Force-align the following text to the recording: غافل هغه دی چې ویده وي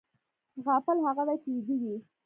غافل 0.65 0.97
هغه 1.05 1.23
دی 1.27 1.35
چې 1.43 1.49
ویده 1.53 1.75
وي 1.81 1.97